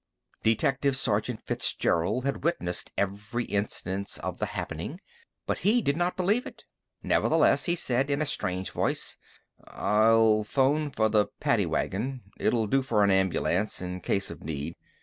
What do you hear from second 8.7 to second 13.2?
voice: "I'll phone for the paddy wagon. It'll do for a